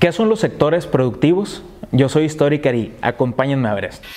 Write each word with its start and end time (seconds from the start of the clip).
¿Qué 0.00 0.12
son 0.12 0.30
los 0.30 0.40
sectores 0.40 0.86
productivos? 0.86 1.62
Yo 1.92 2.08
soy 2.08 2.26
Storycar 2.26 2.74
y 2.74 2.94
acompáñenme 3.02 3.68
a 3.68 3.74
ver 3.74 3.84
esto. 3.84 4.08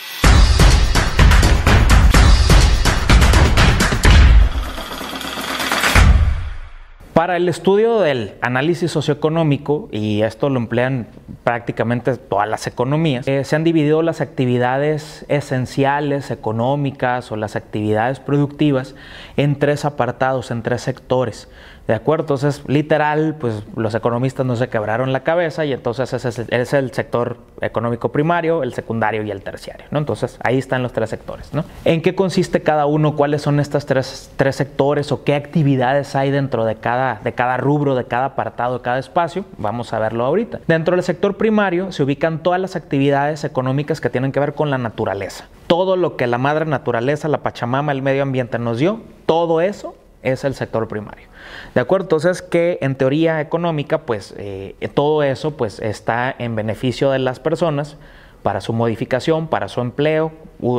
Para 7.13 7.37
el 7.37 7.47
estudio 7.47 7.99
del 7.99 8.33
análisis 8.41 8.89
socioeconómico, 8.89 9.87
y 9.91 10.23
esto 10.23 10.49
lo 10.49 10.57
emplean 10.57 11.05
prácticamente 11.43 12.17
todas 12.17 12.49
las 12.49 12.65
economías, 12.65 13.27
eh, 13.27 13.43
se 13.43 13.55
han 13.55 13.63
dividido 13.63 14.01
las 14.01 14.19
actividades 14.19 15.23
esenciales 15.27 16.31
económicas 16.31 17.31
o 17.31 17.35
las 17.35 17.55
actividades 17.55 18.19
productivas 18.19 18.95
en 19.37 19.59
tres 19.59 19.85
apartados, 19.85 20.49
en 20.49 20.63
tres 20.63 20.81
sectores. 20.81 21.49
¿De 21.87 21.93
acuerdo? 21.93 22.23
Entonces, 22.23 22.63
literal, 22.67 23.35
pues 23.37 23.61
los 23.75 23.93
economistas 23.93 24.45
no 24.45 24.55
se 24.55 24.69
quebraron 24.69 25.11
la 25.11 25.23
cabeza 25.23 25.65
y 25.65 25.73
entonces 25.73 26.13
ese 26.13 26.45
es, 26.49 26.73
el, 26.73 26.93
sector 26.93 27.39
económico 27.59 28.09
primario, 28.09 28.63
el 28.63 28.73
secundario 28.73 29.21
y 29.23 29.31
el 29.31 29.41
terciario, 29.41 29.85
¿no? 29.91 29.99
Entonces, 29.99 30.37
ahí 30.45 30.57
están 30.57 30.81
los 30.81 30.93
tres 30.93 31.09
sectores, 31.09 31.53
¿no? 31.53 31.65
¿En 31.83 32.01
qué 32.01 32.15
consiste 32.15 32.61
cada 32.61 32.85
uno? 32.85 33.17
¿Cuáles 33.17 33.41
son 33.41 33.59
estos 33.59 33.85
tres, 33.85 34.31
tres 34.37 34.55
sectores 34.55 35.11
o 35.11 35.25
qué 35.25 35.35
actividades 35.35 36.15
hay 36.15 36.31
dentro 36.31 36.63
de 36.63 36.75
cada, 36.75 37.02
de 37.23 37.33
cada 37.33 37.57
rubro, 37.57 37.95
de 37.95 38.05
cada 38.05 38.25
apartado, 38.25 38.77
de 38.77 38.81
cada 38.81 38.99
espacio? 38.99 39.45
Vamos 39.57 39.93
a 39.93 39.99
verlo 39.99 40.25
ahorita. 40.25 40.59
Dentro 40.67 40.95
del 40.95 41.03
sector 41.03 41.37
primario 41.37 41.91
se 41.91 42.03
ubican 42.03 42.43
todas 42.43 42.59
las 42.59 42.75
actividades 42.75 43.43
económicas 43.43 44.01
que 44.01 44.09
tienen 44.09 44.31
que 44.31 44.39
ver 44.39 44.53
con 44.53 44.69
la 44.69 44.77
naturaleza. 44.77 45.45
Todo 45.67 45.95
lo 45.95 46.17
que 46.17 46.27
la 46.27 46.37
madre 46.37 46.65
naturaleza, 46.65 47.27
la 47.27 47.39
Pachamama, 47.39 47.91
el 47.91 48.01
medio 48.01 48.23
ambiente 48.23 48.59
nos 48.59 48.79
dio, 48.79 49.01
todo 49.25 49.61
eso 49.61 49.95
es 50.21 50.43
el 50.43 50.55
sector 50.55 50.87
primario. 50.87 51.27
¿De 51.75 51.81
acuerdo? 51.81 52.05
Entonces 52.05 52.41
que 52.41 52.77
en 52.81 52.95
teoría 52.95 53.41
económica, 53.41 53.99
pues 53.99 54.33
eh, 54.37 54.75
todo 54.93 55.23
eso 55.23 55.57
pues 55.57 55.79
está 55.79 56.33
en 56.37 56.55
beneficio 56.55 57.11
de 57.11 57.19
las 57.19 57.39
personas 57.39 57.97
para 58.43 58.61
su 58.61 58.73
modificación, 58.73 59.47
para 59.47 59.67
su 59.67 59.81
empleo, 59.81 60.31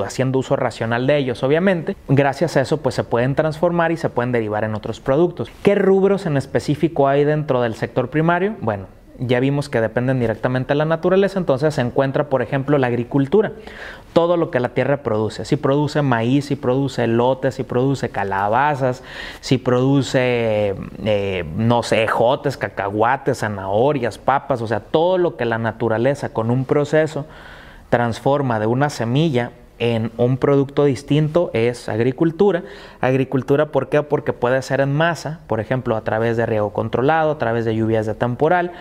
haciendo 0.05 0.39
uso 0.39 0.55
racional 0.57 1.07
de 1.07 1.17
ellos, 1.17 1.43
obviamente. 1.43 1.97
Gracias 2.09 2.57
a 2.57 2.61
eso, 2.61 2.79
pues 2.79 2.95
se 2.95 3.05
pueden 3.05 3.35
transformar 3.35 3.91
y 3.91 3.97
se 3.97 4.11
pueden 4.11 4.33
derivar 4.33 4.65
en 4.65 4.75
otros 4.75 5.01
productos. 5.01 5.51
¿Qué 5.63 5.75
rubros 5.75 6.27
en 6.27 6.37
específico 6.37 7.09
hay 7.09 7.25
dentro 7.25 7.61
del 7.63 7.75
sector 7.75 8.11
primario? 8.11 8.57
Bueno, 8.61 8.87
ya 9.19 9.41
vimos 9.41 9.69
que 9.69 9.81
dependen 9.81 10.21
directamente 10.21 10.69
de 10.69 10.75
la 10.77 10.85
naturaleza, 10.85 11.39
entonces 11.39 11.75
se 11.75 11.81
encuentra, 11.81 12.29
por 12.29 12.43
ejemplo, 12.43 12.79
la 12.79 12.89
agricultura, 12.89 13.53
todo 14.13 14.37
lo 14.37 14.51
que 14.51 14.61
la 14.61 14.71
tierra 14.71 14.99
produce, 14.99 15.45
si 15.45 15.57
produce 15.57 16.03
maíz, 16.03 16.47
si 16.47 16.57
produce 16.57 17.07
lotes, 17.07 17.55
si 17.55 17.63
produce 17.63 18.11
calabazas, 18.11 19.03
si 19.41 19.59
produce, 19.59 20.75
eh, 21.05 21.45
no 21.57 21.83
sé, 21.83 22.07
jotes, 22.07 22.57
cacahuates, 22.57 23.39
zanahorias, 23.39 24.19
papas, 24.19 24.63
o 24.63 24.67
sea, 24.67 24.81
todo 24.81 25.19
lo 25.19 25.37
que 25.37 25.45
la 25.45 25.59
naturaleza 25.59 26.31
con 26.31 26.51
un 26.51 26.65
proceso 26.65 27.27
transforma 27.91 28.59
de 28.59 28.67
una 28.67 28.91
semilla 28.91 29.53
en 29.79 30.13
un 30.17 30.37
producto 30.37 30.85
distinto 30.85 31.51
es 31.53 31.89
agricultura. 31.89 32.63
Agricultura, 33.01 33.67
¿por 33.67 33.89
qué? 33.89 34.03
Porque 34.03 34.33
puede 34.33 34.61
ser 34.63 34.81
en 34.81 34.95
masa, 34.95 35.41
por 35.47 35.61
ejemplo, 35.61 35.97
a 35.97 36.03
través 36.03 36.37
de 36.37 36.47
riego 36.47 36.73
controlado, 36.73 37.33
a 37.33 37.39
través 37.39 37.65
de 37.65 37.75
lluvias 37.75 38.07
de 38.07 38.15
temporal. 38.15 38.73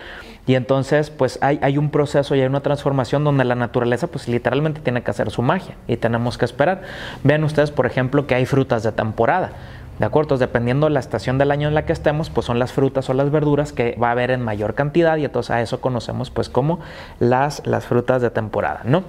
Y 0.46 0.56
entonces, 0.56 1.10
pues 1.10 1.40
hay, 1.42 1.60
hay, 1.62 1.78
un 1.78 1.90
proceso 1.90 2.36
y 2.36 2.42
hay 2.42 2.48
una 2.48 2.62
transformación 2.62 3.24
donde 3.24 3.46
la 3.46 3.56
naturaleza, 3.56 4.08
pues 4.08 4.28
literalmente 4.28 4.82
tiene 4.82 5.02
que 5.02 5.12
hacer 5.12 5.32
su 5.32 5.42
magia 5.42 5.76
y 5.88 5.98
tenemos 5.98 6.38
que 6.38 6.46
esperar. 6.46 6.82
Vean 7.24 7.44
ustedes, 7.44 7.72
por 7.72 7.86
ejemplo, 7.86 8.28
que 8.28 8.36
hay 8.36 8.46
frutas 8.46 8.84
de 8.84 8.92
temporada. 8.92 9.52
¿De 10.00 10.06
acuerdo? 10.06 10.38
dependiendo 10.38 10.88
de 10.88 10.92
la 10.92 11.00
estación 11.00 11.38
del 11.38 11.52
año 11.52 11.68
en 11.68 11.76
la 11.76 11.86
que 11.86 11.94
estemos, 11.94 12.32
pues 12.32 12.48
son 12.48 12.58
las 12.58 12.72
frutas 12.72 13.10
o 13.10 13.14
las 13.14 13.30
verduras 13.30 13.74
que 13.74 13.96
va 14.02 14.08
a 14.08 14.12
haber 14.12 14.32
en 14.32 14.42
mayor 14.42 14.74
cantidad 14.74 15.18
y 15.18 15.26
entonces 15.26 15.52
a 15.52 15.62
eso 15.62 15.82
conocemos 15.82 16.32
pues 16.32 16.50
como 16.50 16.80
las, 17.20 17.66
las 17.68 17.86
frutas 17.86 18.22
de 18.22 18.32
temporada, 18.32 18.82
¿no? 18.86 19.04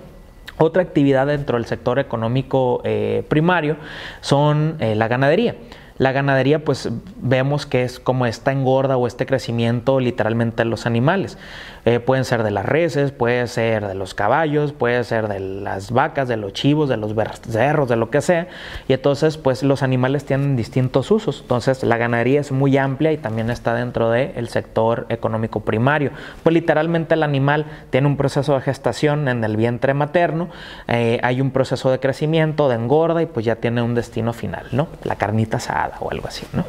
Otra 0.59 0.83
actividad 0.83 1.27
dentro 1.27 1.57
del 1.59 1.67
sector 1.67 1.99
económico 1.99 2.81
eh, 2.85 3.25
primario 3.29 3.77
son 4.21 4.77
eh, 4.79 4.95
la 4.95 5.09
ganadería. 5.09 5.57
La 5.97 6.11
ganadería, 6.11 6.65
pues 6.65 6.89
vemos 7.21 7.67
que 7.67 7.85
es 7.85 8.01
como 8.01 8.27
esta 8.27 8.51
engorda 8.51 8.97
o 8.97 9.07
este 9.07 9.27
crecimiento 9.27 10.01
literalmente 10.01 10.65
de 10.65 10.69
los 10.69 10.87
animales. 10.87 11.39
Eh, 11.85 12.01
pueden 12.01 12.25
ser 12.25 12.43
de 12.43 12.51
las 12.51 12.65
reses, 12.65 13.13
puede 13.13 13.47
ser 13.47 13.87
de 13.87 13.95
los 13.95 14.15
caballos, 14.15 14.73
puede 14.73 15.05
ser 15.05 15.29
de 15.29 15.39
las 15.39 15.93
vacas, 15.93 16.29
de 16.29 16.37
los 16.37 16.53
chivos, 16.53 16.89
de 16.89 16.97
los 16.97 17.15
becerros, 17.15 17.89
de 17.89 17.97
lo 17.97 18.11
que 18.11 18.23
sea. 18.23 18.49
Y 18.89 18.95
entonces, 18.95 19.37
pues 19.37 19.63
los 19.63 19.83
animales 19.85 20.25
tienen 20.25 20.57
distintos 20.57 21.11
usos. 21.11 21.43
Entonces, 21.43 21.85
la 21.85 21.97
ganadería 21.97 22.41
es 22.41 22.51
muy 22.51 22.77
amplia 22.77 23.13
y 23.13 23.19
también 23.19 23.51
está 23.51 23.75
dentro 23.75 24.11
del 24.11 24.49
sector 24.49 25.07
económico 25.11 25.61
primario. 25.61 26.11
Pues 26.43 26.55
literalmente 26.55 27.15
el 27.15 27.23
animal 27.23 27.67
tiene 27.91 28.09
un 28.09 28.17
proceso 28.17 28.55
de 28.55 28.63
gestación 28.63 29.29
en 29.29 29.45
el 29.45 29.57
vientre 29.57 29.95
materno, 29.95 30.49
eh, 30.89 31.21
hay 31.23 31.41
un 31.41 31.51
proceso 31.51 31.91
de 31.91 32.01
crecimiento, 32.01 32.69
de 32.69 32.77
engorda 32.77 33.23
y 33.23 33.27
pues 33.27 33.47
ya 33.47 33.57
tiene 33.57 33.83
un 33.83 33.95
destino 33.95 34.33
final, 34.33 34.67
¿no? 34.73 34.89
La 35.05 35.17
carnita 35.17 35.61
o 36.01 36.11
algo 36.11 36.29
así, 36.29 36.47
¿no? 36.53 36.65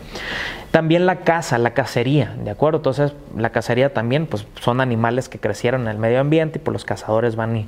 También 0.72 1.06
la 1.06 1.22
caza, 1.22 1.58
la 1.58 1.74
cacería, 1.74 2.36
¿de 2.44 2.52
acuerdo? 2.52 2.80
Entonces, 2.80 3.14
la 3.38 3.52
cacería 3.52 3.94
también, 3.94 4.28
pues 4.28 4.46
son 4.60 4.82
animales 4.82 5.30
que 5.30 5.40
crecieron 5.40 5.84
en 5.84 5.88
el 5.88 5.98
medio 5.98 6.20
ambiente 6.20 6.60
y 6.60 6.62
pues 6.62 6.74
los 6.74 6.86
cazadores 6.86 7.36
van 7.36 7.56
y, 7.56 7.68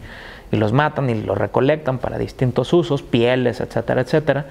y 0.51 0.57
los 0.57 0.73
matan 0.73 1.09
y 1.09 1.21
los 1.21 1.37
recolectan 1.37 1.99
para 1.99 2.17
distintos 2.17 2.73
usos, 2.73 3.03
pieles, 3.03 3.61
etcétera, 3.61 4.01
etcétera. 4.01 4.45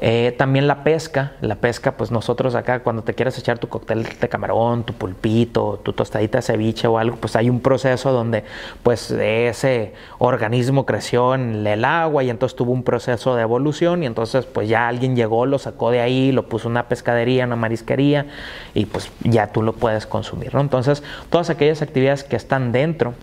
Eh, 0.00 0.34
también 0.38 0.68
la 0.68 0.84
pesca, 0.84 1.32
la 1.40 1.56
pesca, 1.56 1.96
pues 1.96 2.10
nosotros 2.12 2.54
acá 2.54 2.80
cuando 2.80 3.02
te 3.02 3.14
quieres 3.14 3.36
echar 3.38 3.58
tu 3.58 3.68
cóctel 3.68 4.04
de 4.04 4.28
camarón, 4.28 4.84
tu 4.84 4.92
pulpito, 4.92 5.80
tu 5.82 5.92
tostadita 5.92 6.38
de 6.38 6.42
ceviche 6.42 6.86
o 6.86 6.98
algo, 6.98 7.16
pues 7.16 7.34
hay 7.34 7.50
un 7.50 7.60
proceso 7.60 8.12
donde 8.12 8.44
pues 8.84 9.10
ese 9.10 9.94
organismo 10.18 10.86
creció 10.86 11.34
en 11.34 11.66
el 11.66 11.84
agua 11.84 12.22
y 12.22 12.30
entonces 12.30 12.54
tuvo 12.54 12.72
un 12.72 12.84
proceso 12.84 13.34
de 13.34 13.42
evolución 13.42 14.04
y 14.04 14.06
entonces 14.06 14.46
pues 14.46 14.68
ya 14.68 14.86
alguien 14.86 15.16
llegó, 15.16 15.46
lo 15.46 15.58
sacó 15.58 15.90
de 15.90 16.00
ahí, 16.00 16.30
lo 16.30 16.48
puso 16.48 16.68
en 16.68 16.72
una 16.72 16.88
pescadería, 16.88 17.44
una 17.46 17.56
marisquería 17.56 18.26
y 18.74 18.86
pues 18.86 19.10
ya 19.24 19.48
tú 19.48 19.62
lo 19.62 19.72
puedes 19.72 20.06
consumir, 20.06 20.54
¿no? 20.54 20.60
Entonces 20.60 21.02
todas 21.28 21.50
aquellas 21.50 21.82
actividades 21.82 22.22
que 22.22 22.36
están 22.36 22.70
dentro 22.70 23.14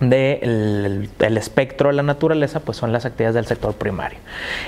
del 0.00 1.08
espectro 1.36 1.88
de 1.88 1.94
la 1.94 2.02
naturaleza, 2.02 2.60
pues 2.60 2.78
son 2.78 2.92
las 2.92 3.04
actividades 3.04 3.36
del 3.36 3.46
sector 3.46 3.74
primario. 3.74 4.18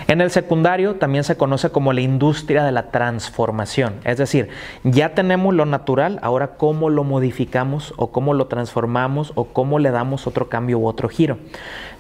En 0.07 0.21
el 0.21 0.31
secundario 0.31 0.95
también 0.95 1.25
se 1.25 1.37
conoce 1.37 1.71
como 1.71 1.93
la 1.93 2.01
industria 2.01 2.63
de 2.65 2.71
la 2.71 2.91
transformación, 2.91 3.95
es 4.05 4.19
decir, 4.19 4.51
ya 4.85 5.15
tenemos 5.15 5.53
lo 5.53 5.67
natural, 5.67 6.21
ahora 6.23 6.57
cómo 6.57 6.91
lo 6.91 7.03
modificamos 7.03 7.93
o 7.97 8.13
cómo 8.13 8.35
lo 8.35 8.47
transformamos 8.47 9.33
o 9.35 9.47
cómo 9.47 9.79
le 9.81 9.91
damos 9.91 10.27
otro 10.27 10.49
cambio 10.49 10.79
u 10.79 10.87
otro 10.87 11.09
giro. 11.09 11.39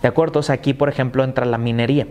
¿De 0.02 0.08
acuerdo? 0.08 0.36
aquí, 0.48 0.74
por 0.74 0.88
ejemplo, 0.88 1.24
entra 1.24 1.46
la 1.46 1.58
minería. 1.58 2.06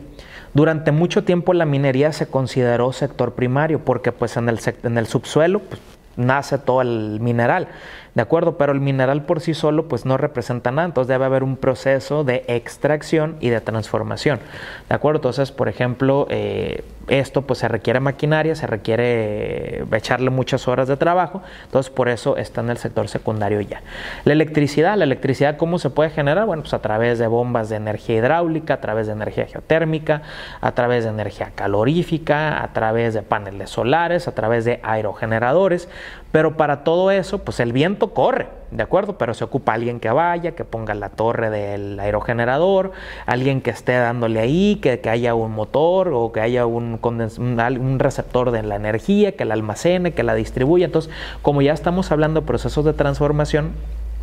Durante 0.53 0.91
mucho 0.91 1.23
tiempo 1.23 1.53
la 1.53 1.65
minería 1.65 2.11
se 2.11 2.27
consideró 2.27 2.91
sector 2.93 3.33
primario 3.33 3.79
porque 3.79 4.11
pues 4.11 4.37
en 4.37 4.49
el, 4.49 4.59
en 4.83 4.97
el 4.97 5.05
subsuelo 5.05 5.59
pues, 5.59 5.81
nace 6.15 6.57
todo 6.57 6.81
el 6.81 7.19
mineral. 7.19 7.67
¿De 8.15 8.21
acuerdo? 8.21 8.57
Pero 8.57 8.71
el 8.71 8.79
mineral 8.79 9.25
por 9.25 9.41
sí 9.41 9.53
solo 9.53 9.89
pues 9.89 10.05
no 10.05 10.15
representa 10.15 10.71
nada, 10.71 10.87
entonces 10.87 11.09
debe 11.09 11.25
haber 11.25 11.43
un 11.43 11.57
proceso 11.57 12.23
de 12.23 12.45
extracción 12.47 13.35
y 13.41 13.49
de 13.49 13.59
transformación. 13.59 14.39
¿De 14.87 14.95
acuerdo? 14.95 15.17
Entonces, 15.17 15.51
por 15.51 15.67
ejemplo, 15.67 16.25
eh, 16.29 16.85
esto 17.07 17.43
pues 17.43 17.59
se 17.59 17.67
requiere 17.67 17.99
maquinaria, 17.99 18.55
se 18.55 18.67
requiere 18.67 19.83
echarle 19.91 20.29
muchas 20.29 20.67
horas 20.67 20.87
de 20.87 20.97
trabajo, 20.97 21.41
entonces 21.65 21.91
por 21.91 22.09
eso 22.09 22.37
está 22.37 22.61
en 22.61 22.69
el 22.69 22.77
sector 22.77 23.07
secundario 23.07 23.61
ya. 23.61 23.81
La 24.23 24.33
electricidad, 24.33 24.97
la 24.97 25.03
electricidad 25.03 25.57
¿cómo 25.57 25.77
se 25.77 25.89
puede 25.89 26.09
generar? 26.09 26.45
Bueno, 26.45 26.63
pues 26.63 26.73
a 26.73 26.81
través 26.81 27.19
de 27.19 27.27
bombas 27.27 27.69
de 27.69 27.75
energía 27.75 28.15
hidráulica, 28.15 28.75
a 28.75 28.81
través 28.81 29.07
de 29.07 29.13
energía 29.13 29.45
geotérmica, 29.45 30.21
a 30.61 30.71
través 30.71 31.03
de 31.03 31.09
energía 31.09 31.51
calorífica, 31.53 32.63
a 32.63 32.73
través 32.73 33.13
de 33.13 33.21
paneles 33.21 33.69
solares, 33.69 34.27
a 34.27 34.31
través 34.33 34.65
de 34.65 34.79
aerogeneradores, 34.81 35.89
pero 36.31 36.57
para 36.57 36.83
todo 36.83 37.11
eso 37.11 37.39
pues 37.39 37.59
el 37.59 37.71
viento 37.71 38.04
corre, 38.13 38.47
¿de 38.71 38.83
acuerdo? 38.83 39.17
Pero 39.17 39.33
se 39.33 39.43
ocupa 39.43 39.73
alguien 39.73 39.99
que 39.99 40.09
vaya, 40.09 40.51
que 40.51 40.65
ponga 40.65 40.93
la 40.93 41.09
torre 41.09 41.49
del 41.49 41.99
aerogenerador, 41.99 42.91
alguien 43.25 43.61
que 43.61 43.69
esté 43.69 43.93
dándole 43.93 44.39
ahí, 44.39 44.77
que, 44.81 44.99
haya 45.09 45.35
un 45.35 45.51
motor 45.51 46.11
o 46.13 46.31
que 46.31 46.41
haya 46.41 46.65
un, 46.65 46.99
un, 47.01 47.99
receptor 47.99 48.51
de 48.51 48.63
la 48.63 48.75
energía, 48.75 49.33
que 49.33 49.45
la 49.45 49.53
almacene, 49.53 50.13
que 50.13 50.23
la 50.23 50.35
distribuya. 50.35 50.85
Entonces, 50.85 51.11
como 51.41 51.61
ya 51.61 51.73
estamos 51.73 52.11
hablando 52.11 52.41
de 52.41 52.47
procesos 52.47 52.85
de 52.85 52.93
transformación, 52.93 53.73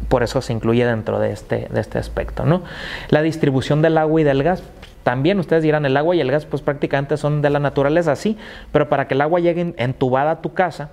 por 0.08 0.22
eso 0.22 0.40
se 0.42 0.52
incluye 0.52 0.84
dentro 0.84 1.18
de 1.18 1.32
este, 1.32 1.68
de 1.70 1.80
este 1.80 1.98
aspecto, 1.98 2.44
¿no? 2.44 2.62
La 3.08 3.22
distribución 3.22 3.82
del 3.82 3.98
agua 3.98 4.20
y 4.20 4.24
del 4.24 4.42
gas. 4.42 4.62
También 5.02 5.38
ustedes 5.38 5.62
dirán, 5.62 5.84
el 5.84 5.96
agua 5.96 6.14
y 6.14 6.20
el 6.20 6.30
gas 6.30 6.46
pues 6.46 6.62
prácticamente 6.62 7.16
son 7.16 7.42
de 7.42 7.50
la 7.50 7.58
naturaleza, 7.58 8.14
sí, 8.14 8.36
pero 8.70 8.88
para 8.88 9.08
que 9.08 9.14
el 9.14 9.20
agua 9.20 9.40
llegue 9.40 9.74
entubada 9.76 10.32
a 10.32 10.40
tu 10.40 10.54
casa, 10.54 10.90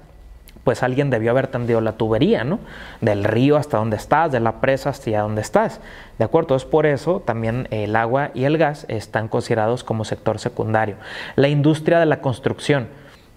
pues 0.70 0.84
alguien 0.84 1.10
debió 1.10 1.32
haber 1.32 1.48
tendido 1.48 1.82
la 1.82 1.94
tubería, 1.94 2.44
¿no? 2.44 2.60
Del 3.02 3.24
río 3.24 3.58
hasta 3.58 3.78
donde 3.78 3.98
estás, 3.98 4.32
de 4.32 4.40
la 4.40 4.62
presa 4.62 4.92
hasta 4.92 5.20
donde 5.22 5.42
estás. 5.42 5.82
¿De 6.20 6.26
acuerdo? 6.26 6.56
Es 6.56 6.64
por 6.64 6.86
eso 6.86 7.24
también 7.26 7.68
el 7.72 7.96
agua 7.96 8.30
y 8.36 8.44
el 8.44 8.60
gas 8.60 8.86
están 8.88 9.30
considerados 9.30 9.84
como 9.84 10.06
sector 10.06 10.38
secundario. 10.38 10.98
La 11.36 11.48
industria 11.48 12.00
de 12.00 12.06
la 12.06 12.22
construcción. 12.22 12.88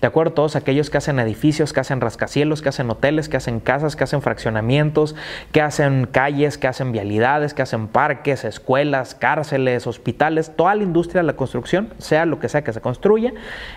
¿De 0.02 0.08
acuerdo? 0.08 0.32
Todos 0.32 0.56
aquellos 0.56 0.90
que 0.90 0.98
hacen 0.98 1.20
edificios, 1.20 1.72
que 1.72 1.78
hacen 1.78 2.00
rascacielos, 2.00 2.60
que 2.60 2.68
hacen 2.68 2.90
hoteles, 2.90 3.28
que 3.28 3.36
hacen 3.36 3.60
casas, 3.60 3.94
que 3.94 4.02
hacen 4.02 4.20
fraccionamientos, 4.20 5.14
que 5.52 5.60
hacen 5.60 6.08
calles, 6.10 6.58
que 6.58 6.66
hacen 6.66 6.90
vialidades, 6.90 7.54
que 7.54 7.62
hacen 7.62 7.86
parques, 7.86 8.44
escuelas, 8.44 9.14
cárceles, 9.14 9.86
hospitales, 9.86 10.56
toda 10.56 10.74
la 10.74 10.82
industria 10.82 11.22
de 11.22 11.28
la 11.28 11.36
construcción, 11.36 11.90
sea 11.98 12.26
lo 12.26 12.40
que 12.40 12.48
sea 12.48 12.64
que 12.64 12.72
se 12.72 12.80
construya, 12.80 13.32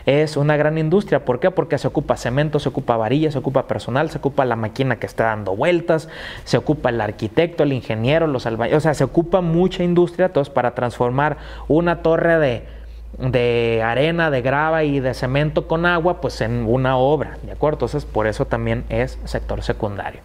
es 0.07 0.35
una 0.35 0.57
gran 0.57 0.79
industria. 0.79 1.23
¿Por 1.23 1.39
qué? 1.39 1.51
Porque 1.51 1.77
se 1.77 1.87
ocupa 1.87 2.17
cemento, 2.17 2.57
se 2.57 2.69
ocupa 2.69 2.97
varilla, 2.97 3.29
se 3.29 3.37
ocupa 3.37 3.67
personal, 3.67 4.09
se 4.09 4.17
ocupa 4.17 4.45
la 4.45 4.55
máquina 4.55 4.95
que 4.95 5.05
está 5.05 5.25
dando 5.25 5.55
vueltas, 5.55 6.09
se 6.43 6.57
ocupa 6.57 6.89
el 6.89 7.01
arquitecto, 7.01 7.61
el 7.61 7.71
ingeniero, 7.71 8.25
los 8.25 8.47
albañiles, 8.47 8.79
o 8.79 8.81
sea, 8.81 8.95
se 8.95 9.03
ocupa 9.03 9.41
mucha 9.41 9.83
industria, 9.83 10.25
entonces 10.25 10.51
para 10.51 10.73
transformar 10.73 11.37
una 11.67 12.01
torre 12.01 12.39
de 12.39 12.75
de 13.17 13.81
arena, 13.83 14.29
de 14.29 14.41
grava 14.41 14.83
y 14.83 14.99
de 14.99 15.13
cemento 15.13 15.67
con 15.67 15.85
agua, 15.85 16.21
pues 16.21 16.41
en 16.41 16.65
una 16.67 16.97
obra, 16.97 17.37
¿de 17.43 17.51
acuerdo? 17.51 17.75
Entonces, 17.77 18.05
por 18.05 18.27
eso 18.27 18.45
también 18.45 18.83
es 18.89 19.17
sector 19.25 19.63
secundario. 19.63 20.21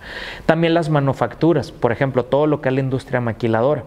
También 0.47 0.75
las 0.75 0.91
manufacturas, 0.91 1.73
por 1.73 1.93
ejemplo, 1.93 2.25
todo 2.25 2.47
lo 2.47 2.61
que 2.61 2.69
es 2.69 2.75
la 2.75 2.81
industria 2.81 3.21
maquiladora. 3.21 3.85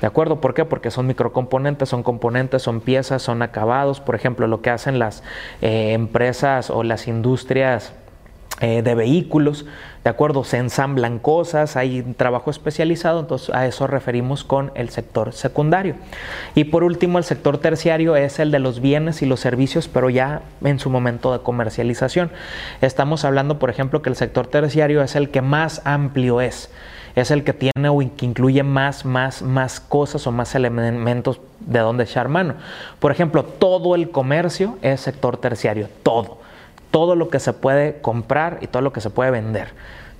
¿De 0.00 0.08
acuerdo? 0.08 0.40
¿Por 0.40 0.52
qué? 0.52 0.64
Porque 0.64 0.90
son 0.90 1.06
microcomponentes, 1.06 1.88
son 1.88 2.02
componentes, 2.02 2.62
son 2.62 2.80
piezas, 2.80 3.22
son 3.22 3.40
acabados. 3.40 4.00
Por 4.00 4.16
ejemplo, 4.16 4.48
lo 4.48 4.60
que 4.60 4.70
hacen 4.70 4.98
las 4.98 5.22
eh, 5.60 5.92
empresas 5.92 6.70
o 6.70 6.82
las 6.82 7.06
industrias 7.06 7.94
eh, 8.62 8.80
de 8.80 8.94
vehículos, 8.94 9.66
¿de 10.04 10.10
acuerdo? 10.10 10.44
Se 10.44 10.56
ensamblan 10.56 11.18
cosas, 11.18 11.76
hay 11.76 12.02
trabajo 12.16 12.48
especializado, 12.48 13.18
entonces 13.18 13.52
a 13.52 13.66
eso 13.66 13.88
referimos 13.88 14.44
con 14.44 14.70
el 14.76 14.88
sector 14.90 15.32
secundario. 15.32 15.96
Y 16.54 16.62
por 16.62 16.84
último, 16.84 17.18
el 17.18 17.24
sector 17.24 17.58
terciario 17.58 18.14
es 18.14 18.38
el 18.38 18.52
de 18.52 18.60
los 18.60 18.80
bienes 18.80 19.20
y 19.20 19.26
los 19.26 19.40
servicios, 19.40 19.88
pero 19.88 20.10
ya 20.10 20.42
en 20.62 20.78
su 20.78 20.90
momento 20.90 21.32
de 21.32 21.40
comercialización. 21.40 22.30
Estamos 22.82 23.24
hablando, 23.24 23.58
por 23.58 23.68
ejemplo, 23.68 24.00
que 24.00 24.10
el 24.10 24.16
sector 24.16 24.46
terciario 24.46 25.02
es 25.02 25.16
el 25.16 25.30
que 25.30 25.42
más 25.42 25.82
amplio 25.84 26.40
es 26.40 26.70
es 27.14 27.30
el 27.30 27.44
que 27.44 27.52
tiene 27.52 27.88
o 27.90 27.98
que 27.98 28.24
incluye 28.24 28.62
más, 28.62 29.04
más, 29.04 29.42
más 29.42 29.80
cosas 29.80 30.26
o 30.26 30.32
más 30.32 30.54
elementos 30.54 31.40
de 31.60 31.80
donde 31.80 32.04
echar 32.04 32.28
mano. 32.28 32.54
Por 33.00 33.10
ejemplo, 33.10 33.44
todo 33.44 33.96
el 33.96 34.10
comercio 34.10 34.78
es 34.80 35.00
sector 35.00 35.36
terciario, 35.36 35.88
todo 36.02 36.41
todo 36.92 37.16
lo 37.16 37.28
que 37.28 37.40
se 37.40 37.52
puede 37.52 38.00
comprar 38.00 38.58
y 38.60 38.68
todo 38.68 38.82
lo 38.82 38.92
que 38.92 39.00
se 39.00 39.10
puede 39.10 39.32
vender. 39.32 39.70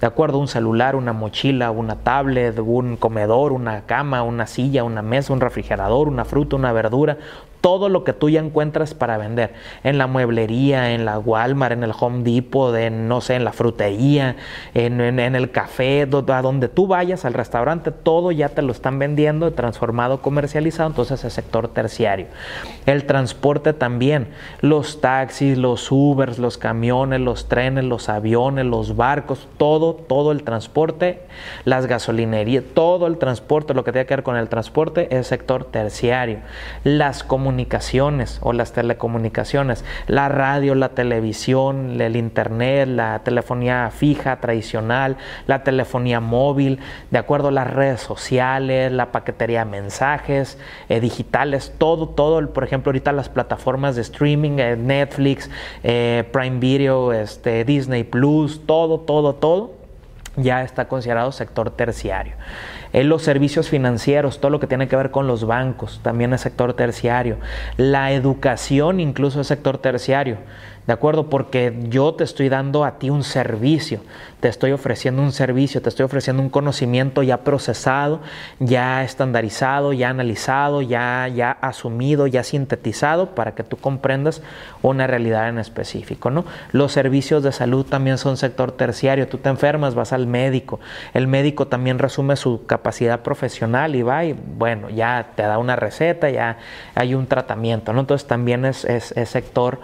De 0.00 0.08
acuerdo, 0.08 0.38
un 0.38 0.48
celular, 0.48 0.96
una 0.96 1.12
mochila, 1.12 1.70
una 1.70 1.94
tablet, 1.94 2.58
un 2.58 2.96
comedor, 2.96 3.52
una 3.52 3.82
cama, 3.82 4.24
una 4.24 4.48
silla, 4.48 4.82
una 4.82 5.00
mesa, 5.00 5.32
un 5.32 5.40
refrigerador, 5.40 6.08
una 6.08 6.24
fruta, 6.24 6.56
una 6.56 6.72
verdura, 6.72 7.19
todo 7.62 7.88
lo 7.88 8.03
que 8.03 8.12
tú 8.12 8.29
ya 8.29 8.41
encuentras 8.41 8.93
para 8.93 9.17
vender 9.17 9.55
en 9.85 9.97
la 9.97 10.09
mueblería, 10.09 10.93
en 10.93 11.05
la 11.05 11.19
Walmart, 11.19 11.73
en 11.73 11.85
el 11.85 11.93
Home 11.99 12.25
Depot, 12.25 12.75
en, 12.75 13.06
no 13.06 13.20
sé, 13.20 13.37
en 13.37 13.44
la 13.44 13.53
frutería, 13.53 14.35
en, 14.75 15.00
el 15.00 15.50
café, 15.53 16.03
a 16.03 16.43
donde 16.43 16.69
tú 16.69 16.88
vayas 16.88 17.25
al 17.25 17.35
restaurante, 17.35 17.93
todo 17.93 18.32
ya 18.32 18.49
te 18.49 18.62
lo 18.62 18.73
están 18.73 18.99
vendiendo, 18.99 19.53
transformado, 19.53 20.20
comercializado, 20.23 20.88
entonces 20.88 21.25
es 21.25 21.32
sector 21.32 21.69
terciario. 21.69 22.26
El 22.85 23.06
transporte 23.06 23.73
también, 23.73 24.29
los 24.61 25.00
taxis, 25.00 25.56
los 25.56 25.91
Ubers, 25.93 26.41
los 26.41 26.59
camiones, 26.59 27.20
los 27.20 27.49
trenes, 27.49 27.85
los 27.85 28.09
aviones, 28.09 28.67
los 28.67 28.97
barcos, 28.97 29.47
todo, 29.56 29.94
todo 29.94 30.32
el 30.32 30.43
transporte, 30.43 31.23
las 31.64 31.87
gasolinerías, 31.87 32.64
todo 32.75 33.06
el 33.06 33.19
transporte, 33.19 33.73
lo 33.73 33.85
que 33.85 33.93
tiene 33.93 34.06
que 34.06 34.17
ver 34.17 34.25
con 34.25 34.37
el 34.37 34.49
transporte 34.49 35.17
es 35.17 35.29
sector 35.29 35.64
terciario. 35.64 36.41
Las 36.82 37.23
comunicaciones 37.23 37.51
comunicaciones 37.52 38.38
o 38.40 38.54
las 38.54 38.72
telecomunicaciones, 38.72 39.84
la 40.06 40.31
radio, 40.31 40.75
la 40.75 40.88
televisión, 40.90 42.00
el 42.00 42.16
internet, 42.16 42.88
la 42.88 43.19
telefonía 43.19 43.90
fija, 43.90 44.40
tradicional, 44.40 45.19
la 45.46 45.62
telefonía 45.62 46.19
móvil, 46.20 46.78
de 47.10 47.19
acuerdo 47.19 47.49
a 47.49 47.50
las 47.50 47.70
redes 47.70 48.00
sociales, 48.00 48.90
la 48.90 49.12
paquetería 49.12 49.66
de 49.66 49.70
mensajes 49.70 50.56
eh, 50.88 51.00
digitales, 51.00 51.75
todo, 51.76 52.08
todo, 52.08 52.54
por 52.54 52.64
ejemplo, 52.64 52.88
ahorita 52.88 53.12
las 53.12 53.28
plataformas 53.28 53.96
de 53.96 54.00
streaming, 54.02 54.58
eh, 54.58 54.75
Netflix, 54.75 55.50
eh, 55.82 56.25
Prime 56.32 56.58
Video, 56.58 57.12
este, 57.12 57.66
Disney 57.66 58.04
Plus, 58.04 58.62
todo, 58.64 59.00
todo, 59.00 59.34
todo 59.34 59.82
ya 60.37 60.62
está 60.62 60.88
considerado 60.88 61.31
sector 61.32 61.70
terciario. 61.70 62.34
En 62.92 63.08
los 63.08 63.22
servicios 63.22 63.68
financieros, 63.68 64.38
todo 64.40 64.50
lo 64.50 64.60
que 64.60 64.66
tiene 64.66 64.88
que 64.88 64.96
ver 64.96 65.10
con 65.10 65.26
los 65.26 65.46
bancos, 65.46 66.00
también 66.02 66.32
es 66.34 66.42
sector 66.42 66.74
terciario. 66.74 67.38
La 67.76 68.12
educación 68.12 69.00
incluso 69.00 69.40
es 69.40 69.46
sector 69.46 69.78
terciario. 69.78 70.36
¿De 70.87 70.93
acuerdo? 70.93 71.31
Porque 71.31 71.79
yo 71.88 72.14
te 72.14 72.25
estoy 72.25 72.49
dando 72.49 72.84
a 72.84 72.99
ti 72.99 73.08
un 73.08 73.23
servicio, 73.23 74.00
te 74.40 74.49
estoy 74.49 74.73
ofreciendo 74.73 75.23
un 75.23 75.31
servicio, 75.31 75.81
te 75.81 75.88
estoy 75.88 76.05
ofreciendo 76.05 76.43
un 76.43 76.50
conocimiento 76.50 77.23
ya 77.23 77.44
procesado, 77.44 78.20
ya 78.58 79.05
estandarizado, 79.05 79.93
ya 79.93 80.08
analizado, 80.08 80.82
ya, 80.82 81.29
ya 81.29 81.52
asumido, 81.52 82.26
ya 82.26 82.43
sintetizado 82.43 83.37
para 83.37 83.55
que 83.55 83.62
tú 83.62 83.76
comprendas 83.76 84.43
una 84.82 85.06
realidad 85.06 85.49
en 85.49 85.58
específico, 85.58 86.31
¿no? 86.31 86.44
Los 86.73 86.90
servicios 86.90 87.44
de 87.44 87.52
salud 87.52 87.87
también 87.87 88.19
son 88.19 88.37
sector 88.37 88.73
terciario, 88.73 89.28
tú 89.28 89.38
te 89.38 89.50
enfermas, 89.50 89.94
vas 89.94 90.12
al 90.12 90.26
médico, 90.26 90.81
el 91.14 91.28
médico 91.28 91.69
también 91.69 92.00
resume 92.00 92.35
su 92.35 92.67
capacidad 92.67 93.20
profesional 93.20 93.94
y 93.94 94.02
va 94.02 94.25
y 94.25 94.32
bueno, 94.32 94.90
ya 94.90 95.28
te 95.37 95.44
da 95.44 95.58
una 95.58 95.76
receta, 95.76 96.28
ya 96.28 96.58
hay 96.96 97.14
un 97.14 97.28
tratamiento, 97.28 97.93
¿no? 97.93 98.00
Entonces 98.00 98.26
también 98.26 98.64
es, 98.64 98.85
es, 98.85 99.12
es 99.12 99.28
sector 99.28 99.78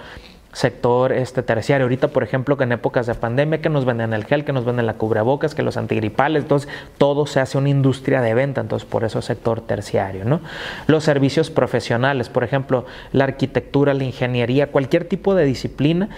sector 0.53 1.13
este 1.13 1.43
terciario. 1.43 1.85
Ahorita, 1.85 2.09
por 2.09 2.23
ejemplo, 2.23 2.57
que 2.57 2.65
en 2.65 2.73
épocas 2.73 3.07
de 3.07 3.15
pandemia, 3.15 3.61
que 3.61 3.69
nos 3.69 3.85
venden 3.85 4.13
el 4.13 4.25
gel, 4.25 4.45
que 4.45 4.53
nos 4.53 4.65
venden 4.65 4.87
la 4.87 4.95
cubrebocas, 4.95 5.55
que 5.55 5.63
los 5.63 5.77
antigripales, 5.77 6.43
entonces 6.45 6.71
todo 6.97 7.27
se 7.27 7.41
hace 7.41 7.59
una 7.59 7.69
industria 7.69 8.21
de 8.21 8.35
venta, 8.35 8.61
entonces 8.61 8.89
por 8.89 9.05
eso 9.05 9.23
sector 9.23 9.61
terciario, 9.61 10.25
¿no? 10.25 10.41
Los 10.87 11.05
servicios 11.05 11.51
profesionales, 11.51 12.29
por 12.29 12.45
ejemplo, 12.45 12.87
la 13.13 13.25
arquitectura, 13.25 13.95
la 13.95 14.05
ingeniería, 14.05 14.73
cualquier 14.73 15.05
tipo 15.05 15.35
de 15.35 15.45
disciplina, 15.45 16.09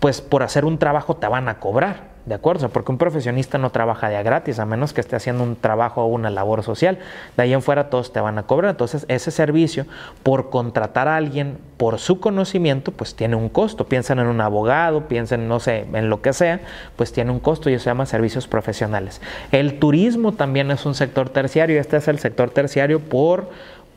pues 0.00 0.20
por 0.20 0.42
hacer 0.42 0.64
un 0.64 0.78
trabajo 0.78 1.16
te 1.16 1.26
van 1.26 1.48
a 1.48 1.58
cobrar. 1.58 2.07
¿De 2.28 2.34
acuerdo? 2.34 2.68
porque 2.68 2.92
un 2.92 2.98
profesionista 2.98 3.56
no 3.56 3.70
trabaja 3.70 4.10
de 4.10 4.16
a 4.16 4.22
gratis, 4.22 4.58
a 4.58 4.66
menos 4.66 4.92
que 4.92 5.00
esté 5.00 5.16
haciendo 5.16 5.42
un 5.42 5.56
trabajo 5.56 6.02
o 6.02 6.06
una 6.08 6.28
labor 6.28 6.62
social. 6.62 6.98
De 7.38 7.44
ahí 7.44 7.54
en 7.54 7.62
fuera 7.62 7.88
todos 7.88 8.12
te 8.12 8.20
van 8.20 8.36
a 8.36 8.42
cobrar. 8.42 8.72
Entonces, 8.72 9.06
ese 9.08 9.30
servicio, 9.30 9.86
por 10.22 10.50
contratar 10.50 11.08
a 11.08 11.16
alguien 11.16 11.56
por 11.78 11.98
su 11.98 12.20
conocimiento, 12.20 12.92
pues 12.92 13.14
tiene 13.14 13.34
un 13.34 13.48
costo. 13.48 13.86
Piensan 13.86 14.18
en 14.18 14.26
un 14.26 14.42
abogado, 14.42 15.08
piensen, 15.08 15.48
no 15.48 15.58
sé, 15.58 15.86
en 15.90 16.10
lo 16.10 16.20
que 16.20 16.34
sea, 16.34 16.60
pues 16.96 17.12
tiene 17.12 17.30
un 17.30 17.40
costo 17.40 17.70
y 17.70 17.74
eso 17.74 17.84
se 17.84 17.90
llama 17.90 18.04
servicios 18.04 18.46
profesionales. 18.46 19.22
El 19.50 19.78
turismo 19.78 20.32
también 20.32 20.70
es 20.70 20.84
un 20.84 20.94
sector 20.94 21.30
terciario. 21.30 21.80
Este 21.80 21.96
es 21.96 22.08
el 22.08 22.18
sector 22.18 22.50
terciario 22.50 23.00
por 23.00 23.48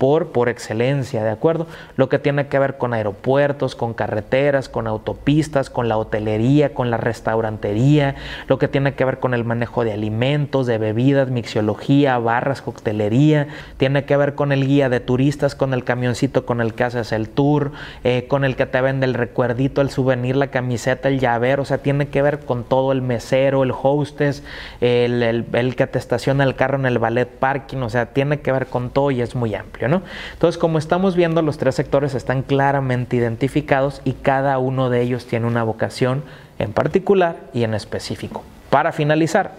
por, 0.02 0.32
por 0.32 0.50
excelencia, 0.50 1.24
¿de 1.24 1.30
acuerdo? 1.30 1.68
Lo 1.96 2.10
que 2.10 2.18
tiene 2.18 2.48
que 2.48 2.58
ver 2.58 2.80
con 2.80 2.96
aeropuertos, 2.96 3.76
con 3.76 3.94
carreteras, 3.94 4.68
con 4.68 4.88
autopistas, 4.88 5.70
con 5.70 5.88
la 5.88 5.98
hotelería, 5.98 6.74
con 6.74 6.90
la 6.90 6.98
restaurantería, 6.98 8.16
lo 8.48 8.58
que 8.58 8.68
tiene 8.68 8.96
que 8.96 9.06
ver 9.06 9.20
con 9.20 9.36
el 9.36 9.44
manejo 9.44 9.84
de 9.84 9.94
alimentos, 9.94 10.66
de 10.66 10.80
bebidas, 10.80 11.30
mixiología, 11.30 12.18
barras, 12.18 12.64
coctelería, 12.64 13.50
tiene 13.78 14.06
que 14.06 14.18
ver 14.18 14.34
con 14.34 14.52
el 14.52 14.66
guía 14.66 14.90
de 14.90 15.02
turistas, 15.02 15.54
con 15.54 15.72
el 15.72 15.84
camioncito 15.84 16.48
con 16.48 16.62
el 16.62 16.74
que 16.74 16.84
haces 16.84 17.12
el 17.12 17.30
tour, 17.30 17.72
eh, 18.04 18.26
con 18.28 18.44
el 18.44 18.56
que 18.56 18.66
te 18.66 18.82
vende 18.82 19.06
el 19.06 19.14
recuerdito, 19.14 19.82
el 19.82 19.92
souvenir, 19.92 20.36
la 20.36 20.48
camiseta, 20.48 21.10
el 21.10 21.20
llavero, 21.20 21.62
o 21.62 21.66
sea, 21.66 21.78
tiene 21.78 22.08
que 22.08 22.24
ver 22.24 22.40
con 22.40 22.64
todo 22.64 22.92
el 22.92 23.04
mesero, 23.04 23.62
el 23.62 23.72
hostess, 23.72 24.42
el, 24.80 25.22
el, 25.22 25.46
el 25.54 25.76
que 25.76 25.86
te 25.86 26.00
estaciona 26.00 26.44
el 26.44 26.56
carro 26.56 26.80
en 26.80 26.88
el 26.88 26.98
ballet 26.98 27.30
parking, 27.30 27.84
o 27.84 27.90
sea, 27.92 28.08
tiene 28.08 28.40
que 28.40 28.52
ver 28.52 28.66
con 28.66 28.90
todo 28.90 29.12
y 29.12 29.22
es 29.22 29.36
muy 29.36 29.54
amplio. 29.54 29.91
Entonces, 30.34 30.58
como 30.58 30.78
estamos 30.78 31.16
viendo, 31.16 31.42
los 31.42 31.58
tres 31.58 31.76
sectores 31.76 32.16
están 32.16 32.44
claramente 32.44 33.18
identificados 33.18 34.02
y 34.06 34.14
cada 34.14 34.58
uno 34.58 34.90
de 34.90 35.02
ellos 35.02 35.26
tiene 35.26 35.48
una 35.48 35.64
vocación 35.64 36.24
en 36.60 36.74
particular 36.74 37.38
y 37.54 37.64
en 37.64 37.74
específico. 37.74 38.44
Para 38.70 38.92
finalizar, 38.92 39.56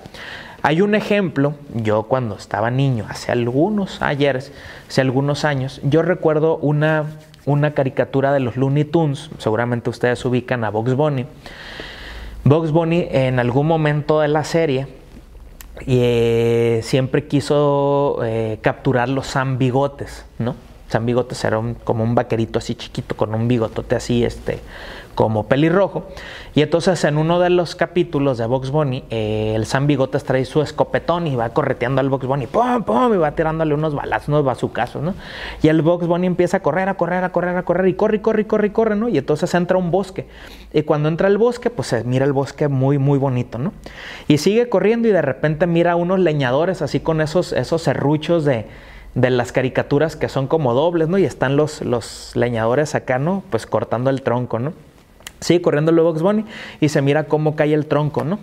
hay 0.62 0.80
un 0.80 0.94
ejemplo, 0.94 1.54
yo 1.74 2.04
cuando 2.04 2.36
estaba 2.36 2.70
niño, 2.70 3.04
hace 3.08 3.32
algunos 3.32 4.00
ayeres, 4.00 4.52
hace 4.88 5.00
algunos 5.00 5.44
años, 5.44 5.80
yo 5.82 6.02
recuerdo 6.02 6.56
una, 6.58 7.04
una 7.44 7.74
caricatura 7.74 8.32
de 8.32 8.40
los 8.40 8.56
Looney 8.56 8.84
Tunes, 8.84 9.30
seguramente 9.38 9.90
ustedes 9.90 10.24
ubican 10.24 10.64
a 10.64 10.70
Box 10.70 10.94
Bunny. 10.94 11.26
Box 12.44 12.70
Bunny 12.70 13.08
en 13.10 13.38
algún 13.38 13.66
momento 13.66 14.20
de 14.20 14.28
la 14.28 14.44
serie 14.44 15.01
eh, 15.80 16.80
siempre 16.82 17.26
quiso 17.26 18.20
eh, 18.24 18.58
capturar 18.60 19.08
los 19.08 19.36
ambigotes, 19.36 20.24
¿no? 20.38 20.54
San 20.88 21.06
Bigotes 21.06 21.42
era 21.44 21.58
como 21.84 22.04
un 22.04 22.14
vaquerito 22.14 22.58
así 22.58 22.74
chiquito, 22.74 23.16
con 23.16 23.34
un 23.34 23.48
bigotote 23.48 23.94
así, 23.96 24.24
este, 24.24 24.58
como 25.14 25.44
pelirrojo. 25.44 26.04
Y 26.54 26.60
entonces 26.60 27.02
en 27.04 27.16
uno 27.16 27.40
de 27.40 27.50
los 27.50 27.74
capítulos 27.74 28.38
de 28.38 28.46
Box 28.46 28.70
Bunny, 28.70 29.04
eh, 29.10 29.54
el 29.56 29.64
San 29.66 29.86
Bigotes 29.86 30.24
trae 30.24 30.44
su 30.44 30.60
escopetón 30.60 31.26
y 31.26 31.34
va 31.34 31.48
correteando 31.50 32.00
al 32.00 32.10
Box 32.10 32.26
Bunny, 32.26 32.46
¡pum, 32.46 32.82
pum! 32.82 33.14
Y 33.14 33.16
va 33.16 33.32
tirándole 33.32 33.74
unos 33.74 33.94
balazos, 33.94 34.28
unos 34.28 34.44
bazucazos, 34.44 35.02
¿no? 35.02 35.14
Y 35.62 35.68
el 35.68 35.82
Box 35.82 36.06
Bunny 36.06 36.26
empieza 36.26 36.58
a 36.58 36.60
correr, 36.60 36.88
a 36.88 36.94
correr, 36.94 37.24
a 37.24 37.32
correr, 37.32 37.56
a 37.56 37.62
correr, 37.62 37.88
y 37.88 37.94
corre, 37.94 38.20
corre, 38.20 38.46
corre, 38.46 38.66
y 38.66 38.70
corre, 38.70 38.96
¿no? 38.96 39.08
Y 39.08 39.18
entonces 39.18 39.54
entra 39.54 39.78
un 39.78 39.90
bosque. 39.90 40.26
Y 40.72 40.82
cuando 40.82 41.08
entra 41.08 41.28
el 41.28 41.38
bosque, 41.38 41.70
pues 41.70 41.88
se 41.88 42.04
mira 42.04 42.24
el 42.24 42.32
bosque 42.32 42.68
muy, 42.68 42.98
muy 42.98 43.18
bonito, 43.18 43.58
¿no? 43.58 43.72
Y 44.28 44.38
sigue 44.38 44.68
corriendo 44.68 45.08
y 45.08 45.12
de 45.12 45.22
repente 45.22 45.66
mira 45.66 45.92
a 45.92 45.96
unos 45.96 46.18
leñadores 46.18 46.82
así 46.82 47.00
con 47.00 47.20
esos, 47.20 47.52
esos 47.52 47.82
serruchos 47.82 48.44
de 48.44 48.66
de 49.14 49.30
las 49.30 49.52
caricaturas 49.52 50.16
que 50.16 50.28
son 50.28 50.46
como 50.46 50.72
dobles, 50.74 51.08
¿no? 51.08 51.18
Y 51.18 51.24
están 51.24 51.56
los, 51.56 51.82
los 51.82 52.34
leñadores 52.34 52.94
acá, 52.94 53.18
¿no? 53.18 53.42
Pues 53.50 53.66
cortando 53.66 54.10
el 54.10 54.22
tronco, 54.22 54.58
¿no? 54.58 54.72
Sigue 55.42 55.60
corriendo 55.60 55.90
el 55.90 55.98
Box 55.98 56.22
Bunny 56.22 56.44
y 56.80 56.88
se 56.88 57.02
mira 57.02 57.24
cómo 57.24 57.56
cae 57.56 57.74
el 57.74 57.86
tronco, 57.86 58.24
¿no? 58.24 58.38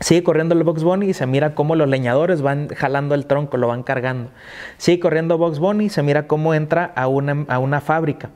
Sigue 0.00 0.22
corriendo 0.22 0.54
el 0.54 0.64
Box 0.64 0.82
Bunny 0.82 1.10
y 1.10 1.14
se 1.14 1.26
mira 1.26 1.54
cómo 1.54 1.76
los 1.76 1.86
leñadores 1.86 2.40
van 2.40 2.68
jalando 2.68 3.14
el 3.14 3.26
tronco, 3.26 3.58
lo 3.58 3.68
van 3.68 3.82
cargando. 3.82 4.30
Sigue 4.78 4.98
corriendo 4.98 5.36
Box 5.36 5.58
Bunny 5.58 5.84
y 5.84 5.88
se 5.90 6.02
mira 6.02 6.26
cómo 6.26 6.54
entra 6.54 6.90
a 6.96 7.06
una, 7.06 7.44
a 7.48 7.58
una 7.58 7.82
fábrica, 7.82 8.30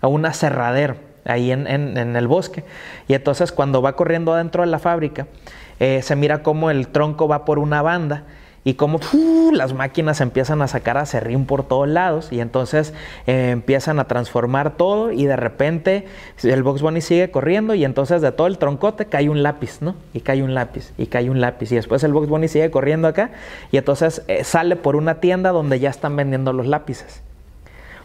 a 0.00 0.08
un 0.08 0.24
aserradero, 0.24 0.96
ahí 1.26 1.52
en, 1.52 1.66
en, 1.66 2.16
el 2.16 2.26
bosque. 2.28 2.64
Y 3.08 3.14
entonces 3.14 3.52
cuando 3.52 3.82
va 3.82 3.94
corriendo 3.94 4.32
adentro 4.32 4.62
de 4.62 4.70
la 4.70 4.78
fábrica, 4.78 5.26
eh, 5.80 6.00
se 6.00 6.16
mira 6.16 6.42
cómo 6.42 6.70
el 6.70 6.88
tronco 6.88 7.28
va 7.28 7.44
por 7.44 7.58
una 7.58 7.82
banda 7.82 8.24
y 8.64 8.74
como 8.74 9.00
las 9.52 9.74
máquinas 9.74 10.20
empiezan 10.20 10.62
a 10.62 10.68
sacar 10.68 10.96
a 10.96 11.06
serrín 11.06 11.46
por 11.46 11.64
todos 11.64 11.88
lados 11.88 12.28
y 12.30 12.40
entonces 12.40 12.94
eh, 13.26 13.50
empiezan 13.50 13.98
a 13.98 14.04
transformar 14.04 14.76
todo 14.76 15.10
y 15.10 15.26
de 15.26 15.36
repente 15.36 16.06
el 16.42 16.62
Box 16.62 16.82
Bunny 16.82 17.00
sigue 17.00 17.30
corriendo 17.30 17.74
y 17.74 17.84
entonces 17.84 18.22
de 18.22 18.32
todo 18.32 18.46
el 18.46 18.58
troncote 18.58 19.06
cae 19.06 19.28
un 19.28 19.42
lápiz, 19.42 19.78
¿no? 19.80 19.96
Y 20.14 20.20
cae 20.20 20.42
un 20.42 20.54
lápiz 20.54 20.92
y 20.96 21.06
cae 21.06 21.28
un 21.28 21.40
lápiz 21.40 21.72
y 21.72 21.74
después 21.74 22.04
el 22.04 22.12
Box 22.12 22.28
Bunny 22.28 22.48
sigue 22.48 22.70
corriendo 22.70 23.08
acá 23.08 23.30
y 23.72 23.78
entonces 23.78 24.22
eh, 24.28 24.44
sale 24.44 24.76
por 24.76 24.96
una 24.96 25.16
tienda 25.16 25.50
donde 25.50 25.80
ya 25.80 25.90
están 25.90 26.14
vendiendo 26.16 26.52
los 26.52 26.66
lápices. 26.66 27.22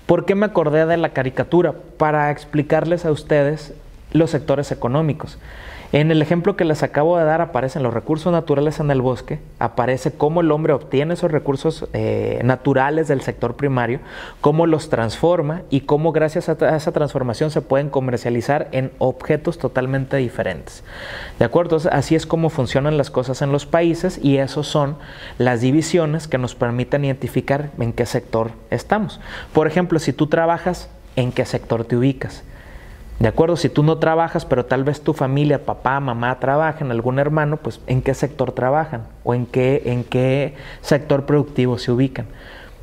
¿Por 0.08 0.26
qué 0.26 0.36
me 0.36 0.46
acordé 0.46 0.86
de 0.86 0.98
la 0.98 1.10
caricatura? 1.10 1.74
Para 1.98 2.32
explicarles 2.32 3.06
a 3.06 3.12
ustedes 3.12 3.74
los 4.12 4.32
sectores 4.32 4.72
económicos. 4.72 5.38
En 5.94 6.12
el 6.12 6.22
ejemplo 6.22 6.58
que 6.58 6.66
les 6.66 6.84
acabo 6.84 7.18
de 7.18 7.24
dar 7.24 7.40
aparecen 7.40 7.82
los 7.82 7.94
recursos 7.94 8.34
naturales 8.34 8.82
en 8.82 8.92
el 8.92 9.02
bosque, 9.02 9.40
aparece 9.58 10.12
cómo 10.12 10.42
el 10.42 10.52
hombre 10.52 10.74
obtiene 10.74 11.14
esos 11.14 11.32
recursos 11.32 11.88
eh, 11.94 12.42
naturales 12.44 13.08
del 13.08 13.22
sector 13.22 13.56
primario, 13.56 14.02
cómo 14.42 14.66
los 14.66 14.90
transforma 14.90 15.62
y 15.70 15.82
cómo 15.82 16.12
gracias 16.12 16.50
a, 16.50 16.76
esa 16.76 16.92
transformación 16.92 17.52
se 17.52 17.62
pueden 17.62 17.90
comercializar 17.90 18.68
en 18.74 18.92
objetos 18.98 19.60
totalmente 19.60 20.18
diferentes. 20.18 20.84
¿De 21.40 21.46
acuerdo? 21.46 21.78
así 21.92 22.16
es 22.16 22.26
como 22.26 22.50
funcionan 22.50 22.98
las 22.98 23.10
cosas 23.10 23.42
en 23.42 23.54
los 23.54 23.66
países 23.66 24.20
y 24.22 24.38
esos 24.38 24.68
son 24.68 24.98
las 25.38 25.62
divisiones 25.62 26.28
que 26.28 26.38
nos 26.38 26.54
permiten 26.54 27.06
identificar 27.06 27.70
en 27.80 27.94
qué 27.94 28.06
sector 28.06 28.52
estamos. 28.72 29.22
Por 29.54 29.68
ejemplo, 29.68 30.00
si 30.00 30.12
tú 30.12 30.28
trabajas, 30.28 30.90
¿en 31.16 31.32
qué 31.32 31.46
sector 31.46 31.86
te 31.86 31.96
ubicas? 31.96 32.44
¿De 33.20 33.28
acuerdo? 33.28 33.58
Si 33.58 33.70
tú 33.70 33.82
no 33.82 33.98
trabajas, 33.98 34.46
pero 34.46 34.66
tal 34.66 34.84
vez 34.84 35.02
tu 35.02 35.14
familia, 35.14 35.66
papá, 35.66 36.00
mamá 36.00 36.40
trabajan, 36.40 36.92
algún 36.92 37.18
hermano, 37.18 37.58
pues 37.58 37.82
¿en 37.88 38.04
qué 38.04 38.14
sector 38.14 38.52
trabajan? 38.52 39.08
¿O 39.24 39.34
en 39.34 39.48
qué, 39.48 39.82
en 39.86 40.04
qué 40.04 40.56
sector 40.82 41.26
productivo 41.26 41.80
se 41.80 41.92
ubican? 41.92 42.28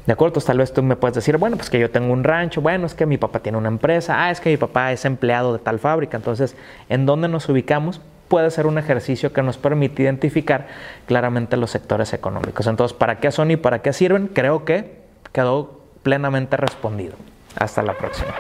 ¿De 0.07 0.13
acuerdo? 0.13 0.31
Entonces, 0.31 0.47
tal 0.49 0.59
vez 0.59 0.73
tú 0.73 0.83
me 0.83 0.97
puedes 0.97 1.15
decir, 1.15 1.39
bueno, 1.39 1.57
pues 1.57 1.71
que 1.71 1.79
yo 1.79 1.91
tengo 1.91 2.13
un 2.13 2.25
rancho, 2.25 2.61
bueno, 2.61 2.85
es 2.85 2.95
que 2.95 3.07
mi 3.07 3.17
papá 3.17 3.39
tiene 3.39 3.59
una 3.59 3.69
empresa, 3.69 4.25
ah, 4.25 4.31
es 4.31 4.41
que 4.41 4.51
mi 4.51 4.57
papá 4.57 4.93
es 4.93 5.05
empleado 5.05 5.53
de 5.53 5.61
tal 5.61 5.79
fábrica. 5.79 6.17
Entonces, 6.17 6.57
¿en 6.89 7.07
dónde 7.07 7.29
nos 7.29 7.49
ubicamos? 7.49 8.01
Puede 8.27 8.51
ser 8.51 8.67
un 8.67 8.77
ejercicio 8.77 9.33
que 9.33 9.43
nos 9.43 9.57
permite 9.57 10.03
identificar 10.03 10.67
claramente 11.07 11.57
los 11.57 11.71
sectores 11.71 12.13
económicos. 12.13 12.67
Entonces, 12.67 12.97
¿para 12.97 13.21
qué 13.21 13.31
son 13.31 13.53
y 13.53 13.57
para 13.57 13.83
qué 13.83 13.93
sirven? 13.93 14.27
Creo 14.27 14.65
que 14.65 14.99
quedó 15.33 15.81
plenamente 16.03 16.57
respondido. 16.57 17.15
Hasta 17.57 17.83
la 17.83 17.95
próxima. 17.95 18.35